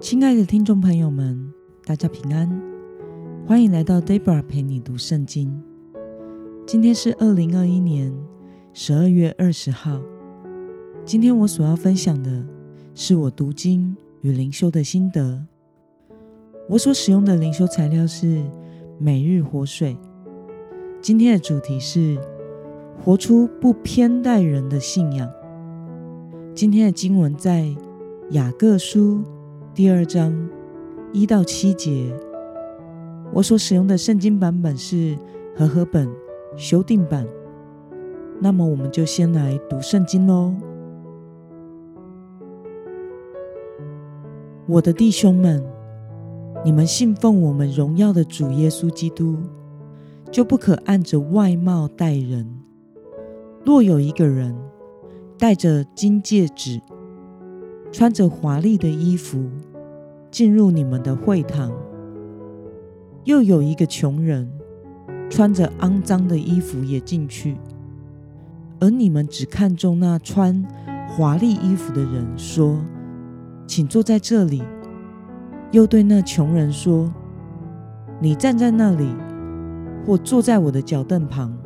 [0.00, 1.52] 亲爱的听众朋友们，
[1.84, 2.48] 大家平安，
[3.46, 5.62] 欢迎来到 Debra 陪你读圣经。
[6.66, 8.10] 今天是二零二一年
[8.72, 10.00] 十二月二十号。
[11.04, 12.42] 今天我所要分享的
[12.94, 15.44] 是我读经与灵修的心得。
[16.66, 18.42] 我所使用的灵修材料是
[18.98, 19.94] 每日活水。
[21.02, 22.18] 今天的主题是
[23.04, 25.30] 活出不偏待人的信仰。
[26.54, 27.76] 今天的经文在
[28.30, 29.22] 雅各书。
[29.72, 30.36] 第二章
[31.12, 32.12] 一到七节，
[33.32, 35.16] 我所使用的圣经版本是
[35.56, 36.10] 和合本
[36.56, 37.24] 修订版。
[38.40, 40.52] 那么，我们就先来读圣经喽。
[44.66, 45.64] 我的弟兄们，
[46.64, 49.38] 你们信奉我们荣耀的主耶稣基督，
[50.32, 52.44] 就不可按着外貌待人。
[53.64, 54.56] 若有一个人
[55.38, 56.80] 戴着金戒指，
[57.92, 59.50] 穿着华丽的衣服
[60.30, 61.72] 进入你们的会堂，
[63.24, 64.50] 又有一个穷人
[65.28, 67.56] 穿着肮脏的衣服也进去，
[68.78, 70.64] 而你们只看中那穿
[71.08, 72.78] 华丽衣服的人，说
[73.66, 74.62] ：“请坐在这里。”
[75.72, 77.12] 又对那穷人说
[78.20, 79.14] ：“你站在那里，
[80.06, 81.56] 或坐在我的脚凳旁。”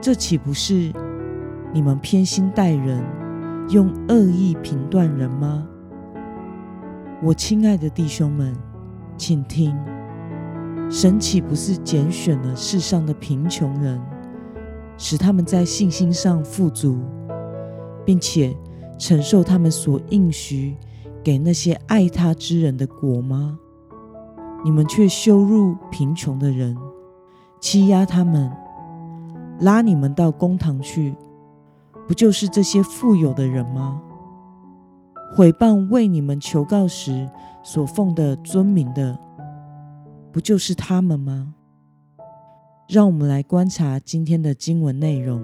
[0.00, 0.92] 这岂不是
[1.72, 3.02] 你们偏心待人？
[3.70, 5.66] 用恶意评断人吗？
[7.22, 8.54] 我亲爱的弟兄们，
[9.16, 9.74] 请听：
[10.90, 13.98] 神岂不是拣选了世上的贫穷人，
[14.98, 17.00] 使他们在信心上富足，
[18.04, 18.54] 并且
[18.98, 20.76] 承受他们所应许
[21.22, 23.58] 给那些爱他之人的果吗？
[24.62, 26.76] 你们却羞辱贫穷的人，
[27.60, 28.52] 欺压他们，
[29.60, 31.14] 拉你们到公堂去。
[32.06, 34.02] 不就是这些富有的人吗？
[35.36, 37.28] 毁谤为你们求告时
[37.62, 39.18] 所奉的尊名的，
[40.30, 41.54] 不就是他们吗？
[42.88, 45.42] 让我们来观察今天的经文内容。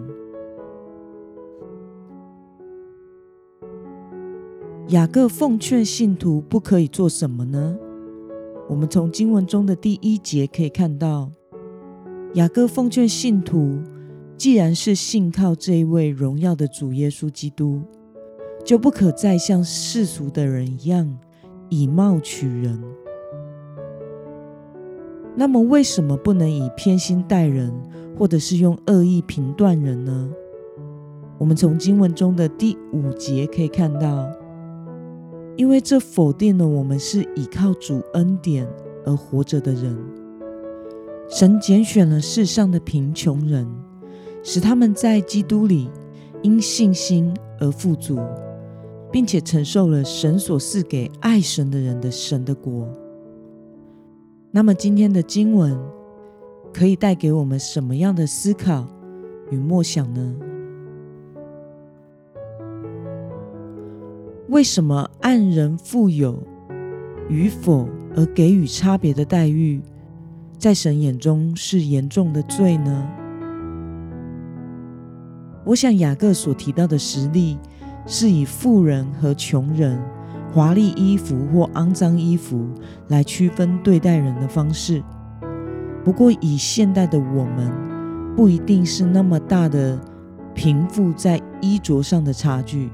[4.88, 7.78] 雅各奉劝信徒不可以做什么呢？
[8.68, 11.30] 我们从经文中的第一节可以看到，
[12.34, 13.80] 雅各奉劝信徒。
[14.40, 17.82] 既然是信靠这一位荣耀的主耶稣基督，
[18.64, 21.18] 就不可再像世俗的人一样
[21.68, 22.82] 以貌取人。
[25.36, 27.70] 那么，为什么不能以偏心待人，
[28.18, 30.30] 或者是用恶意评断人呢？
[31.36, 34.26] 我们从经文中的第五节可以看到，
[35.54, 38.66] 因为这否定了我们是倚靠主恩典
[39.04, 39.94] 而活着的人。
[41.28, 43.68] 神拣选了世上的贫穷人。
[44.42, 45.90] 使他们在基督里
[46.42, 48.18] 因信心而富足，
[49.12, 52.88] 并且承受了神所赐给爱神的人的神的国。
[54.50, 55.78] 那么，今天的经文
[56.72, 58.86] 可以带给我们什么样的思考
[59.50, 60.34] 与默想呢？
[64.48, 66.42] 为什么按人富有
[67.28, 69.80] 与否而给予差别的待遇，
[70.58, 73.08] 在神眼中是严重的罪呢？
[75.64, 77.58] 我想雅各所提到的实例，
[78.06, 80.00] 是以富人和穷人、
[80.52, 82.66] 华丽衣服或肮脏衣服
[83.08, 85.02] 来区分对待人的方式。
[86.02, 87.70] 不过，以现代的我们，
[88.34, 90.00] 不一定是那么大的
[90.54, 92.90] 贫富在衣着上的差距。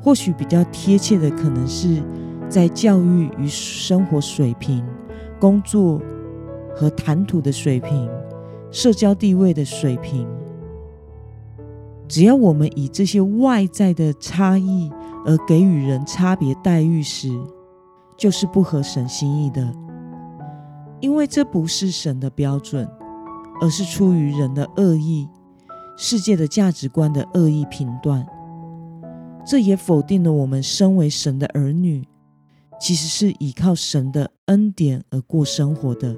[0.00, 2.00] 或许比较贴切的，可能是
[2.48, 4.84] 在教育与生活水平、
[5.40, 6.00] 工作
[6.76, 8.08] 和谈吐的水平、
[8.70, 10.28] 社交地位的水平。
[12.08, 14.90] 只要我们以这些外在的差异
[15.24, 17.28] 而给予人差别待遇时，
[18.16, 19.74] 就是不合神心意的，
[21.00, 22.88] 因为这不是神的标准，
[23.60, 25.28] 而是出于人的恶意、
[25.96, 28.24] 世界的价值观的恶意评断。
[29.44, 32.04] 这也否定了我们身为神的儿女，
[32.80, 36.16] 其实是依靠神的恩典而过生活的。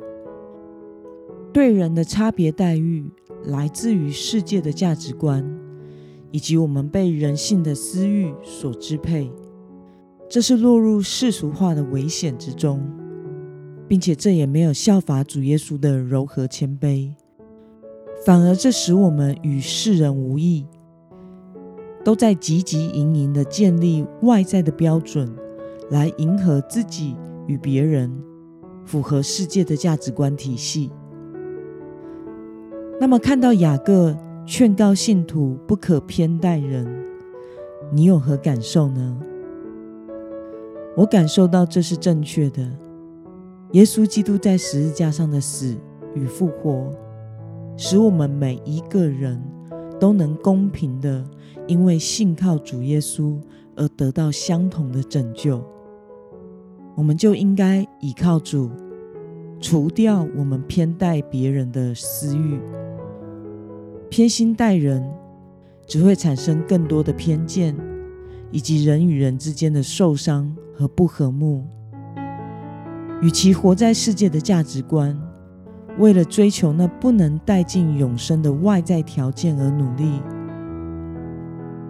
[1.53, 3.11] 对人的差别待遇
[3.45, 5.45] 来自于世界的价值观。
[6.31, 9.31] 以及我们被人性的私欲所支配，
[10.29, 12.87] 这是落入世俗化的危险之中，
[13.89, 17.13] 并且这也没有效法主耶稣的柔和谦卑，
[18.27, 20.67] 反而这使我们与世人无异，
[22.05, 25.35] 都在汲汲营营的建立外在的标准，
[25.91, 27.17] 来迎合自己
[27.47, 28.13] 与别人，
[28.85, 30.91] 符合世界的价值观体系。
[33.01, 34.15] 那么看到雅各。
[34.51, 36.89] 劝告信徒不可偏待人，
[37.93, 39.21] 你有何感受呢？
[40.97, 42.67] 我感受到这是正确的。
[43.73, 45.77] 耶稣基督在十字架上的死
[46.15, 46.91] 与复活，
[47.77, 49.39] 使我们每一个人
[50.01, 51.23] 都能公平的，
[51.67, 53.39] 因为信靠主耶稣
[53.77, 55.63] 而得到相同的拯救。
[56.97, 58.71] 我们就应该倚靠主，
[59.61, 62.59] 除掉我们偏待别人的私欲。
[64.11, 65.07] 偏心待人，
[65.87, 67.77] 只会产生更多的偏见，
[68.51, 71.65] 以及人与人之间的受伤和不和睦。
[73.21, 75.15] 与其活在世界的价值观，
[75.99, 80.23] 为了追求那不能带进永生的外在条件而努力，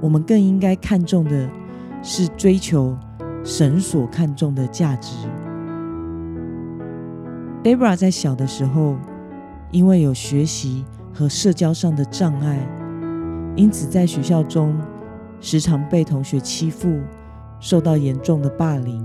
[0.01, 1.49] 我们更应该看重的
[2.03, 2.97] 是追求
[3.45, 5.15] 神所看重的价值。
[7.63, 8.97] Debra 在小的时候，
[9.71, 10.85] 因为有学习
[11.19, 12.65] 和社交上的障碍，
[13.57, 14.79] 因此在学校中
[15.41, 17.01] 时常被同学欺负，
[17.59, 19.05] 受到严重的霸凌。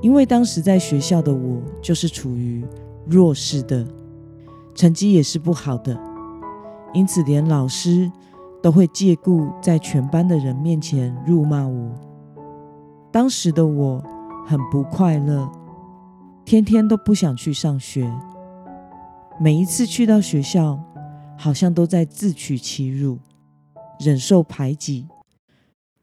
[0.00, 2.66] 因为当时在学校的我就是处于
[3.06, 3.86] 弱势的，
[4.74, 5.96] 成绩也是不好的，
[6.92, 8.10] 因此连老师
[8.60, 11.92] 都会借故在全班的人面前辱骂我。
[13.12, 14.02] 当时的我
[14.48, 15.48] 很不快乐，
[16.44, 18.12] 天天都不想去上学。
[19.42, 20.78] 每一次去到学校，
[21.38, 23.18] 好像都在自取其辱，
[23.98, 25.08] 忍受排挤、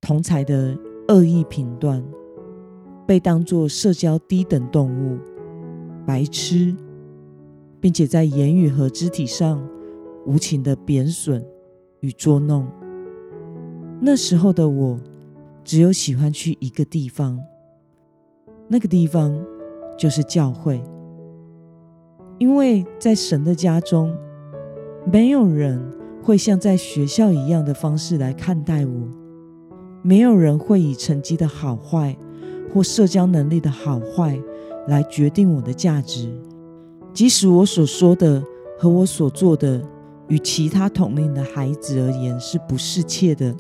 [0.02, 0.76] 同才的
[1.08, 2.04] 恶意评断。
[3.06, 5.20] 被当作社交低等动物、
[6.04, 6.76] 白痴，
[7.80, 9.64] 并且在言语和肢体上
[10.26, 11.46] 无情的贬损
[12.00, 12.68] 与捉弄。
[14.02, 15.00] 那时候的我，
[15.64, 17.40] 只有喜欢去一个地方，
[18.68, 19.40] 那个地方
[19.96, 20.82] 就是教会，
[22.38, 24.16] 因为在神的家中，
[25.12, 25.82] 没有人
[26.24, 29.08] 会像在学校一样的方式来看待我，
[30.02, 32.16] 没有人会以成绩的好坏。
[32.74, 34.38] 或社交能力的好坏
[34.88, 36.30] 来决定我的价值，
[37.14, 38.44] 即使我所说的
[38.78, 39.82] 和我所做的
[40.28, 43.56] 与其他同龄的孩子而言是不适切的，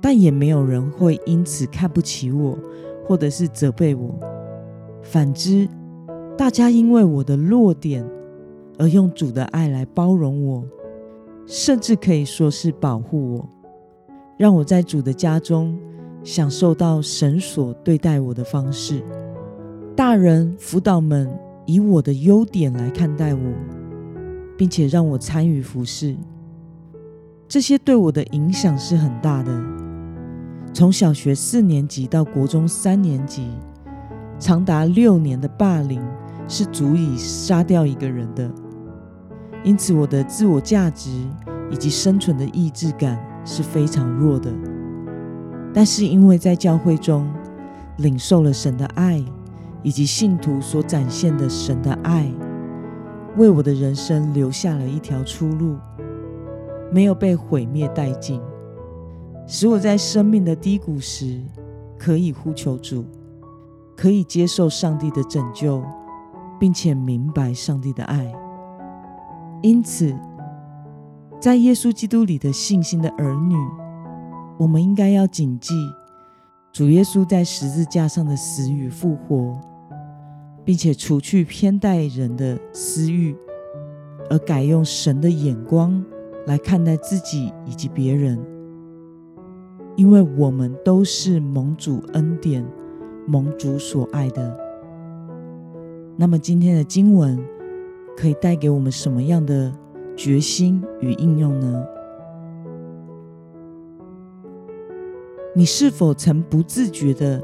[0.00, 2.56] 但也没有人会因此看不起我，
[3.06, 4.14] 或者是责备我。
[5.02, 5.66] 反之，
[6.36, 8.06] 大家因为我的弱点
[8.78, 10.64] 而用主的爱来包容我，
[11.46, 13.48] 甚至可以说是保护我，
[14.36, 15.78] 让我在主的家中。
[16.24, 19.00] 享受到神所对待我的方式，
[19.94, 21.32] 大人辅导们
[21.66, 23.40] 以我的优点来看待我，
[24.58, 26.16] 并且让我参与服侍，
[27.46, 29.64] 这些对我的影响是很大的。
[30.74, 33.46] 从小学四年级到国中三年级，
[34.36, 36.02] 长达六年的霸凌
[36.48, 38.50] 是足以杀掉一个人的。
[39.64, 41.10] 因此，我的自我价值
[41.70, 44.52] 以及生存的意志感是非常弱的。
[45.74, 47.28] 但是因为在教会中
[47.98, 49.22] 领受了神的爱，
[49.82, 52.32] 以及信徒所展现的神的爱，
[53.36, 55.76] 为我的人生留下了一条出路，
[56.90, 58.40] 没有被毁灭殆尽，
[59.46, 61.40] 使我在生命的低谷时
[61.98, 63.04] 可以呼求主，
[63.96, 65.82] 可以接受上帝的拯救，
[66.58, 68.32] 并且明白上帝的爱。
[69.62, 70.14] 因此，
[71.40, 73.54] 在耶稣基督里的信心的儿女。
[74.58, 75.74] 我们应该要谨记
[76.72, 79.60] 主耶稣在十字架上的死与复活，
[80.64, 83.36] 并且除去偏待人的私欲，
[84.30, 86.02] 而改用神的眼光
[86.46, 88.42] 来看待自己以及别人。
[89.94, 92.66] 因为我们都是蒙主恩典、
[93.26, 94.65] 蒙主所爱的。
[96.16, 97.38] 那么今天的经文
[98.16, 99.70] 可以带给我们什么样的
[100.16, 101.86] 决心与应用呢？
[105.54, 107.42] 你是否曾不自觉的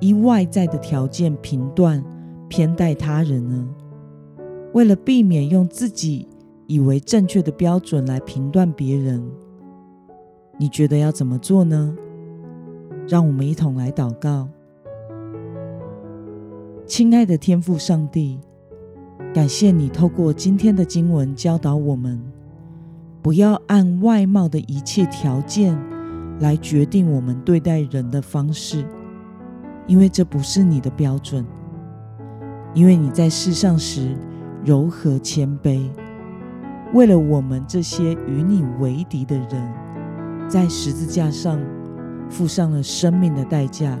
[0.00, 2.02] 依外在的条件评断、
[2.48, 3.68] 偏待他人呢？
[4.72, 6.26] 为了避免用自己
[6.66, 9.22] 以为正确的标准来评断别人，
[10.58, 11.94] 你觉得要怎么做呢？
[13.06, 14.48] 让我们一同来祷告。
[16.86, 18.38] 亲爱的天父上帝，
[19.32, 22.22] 感谢你透过今天的经文教导我们，
[23.22, 25.78] 不要按外貌的一切条件。
[26.40, 28.84] 来决定我们对待人的方式，
[29.86, 31.46] 因为这不是你的标准。
[32.74, 34.16] 因为你在世上时
[34.64, 35.88] 柔和谦卑，
[36.92, 39.72] 为了我们这些与你为敌的人，
[40.48, 41.60] 在十字架上
[42.28, 43.96] 付上了生命的代价，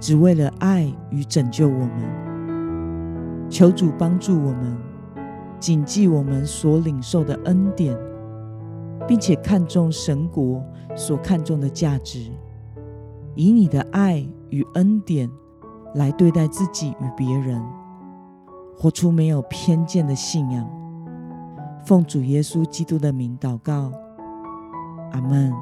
[0.00, 3.48] 只为了爱与拯救我们。
[3.48, 4.76] 求主帮助我们，
[5.58, 7.96] 谨记我们所领受的恩典。
[9.06, 10.62] 并且看重神国
[10.94, 12.30] 所看重的价值，
[13.34, 14.18] 以你的爱
[14.50, 15.30] 与恩典
[15.94, 17.58] 来对待自己与别人，
[18.76, 20.68] 活出没有偏见的信仰。
[21.86, 23.90] 奉主耶稣基督的名祷告，
[25.12, 25.54] 阿门。